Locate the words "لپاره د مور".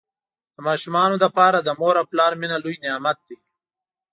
1.23-1.95